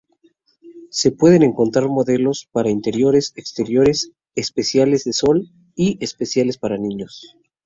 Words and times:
Se 0.89 1.11
pueden 1.11 1.43
encontrar 1.43 1.87
modelos 1.87 2.49
para 2.51 2.71
interiores, 2.71 3.33
exteriores, 3.35 4.11
especiales 4.33 5.03
de 5.03 5.13
sol, 5.13 5.51
y 5.75 5.99
especiales 6.03 6.57
para 6.57 6.79
niños. 6.79 7.37